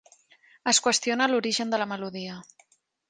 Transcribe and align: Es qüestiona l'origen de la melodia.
Es 0.71 0.79
qüestiona 0.87 1.27
l'origen 1.33 1.75
de 1.75 1.81
la 1.83 1.89
melodia. 1.93 2.39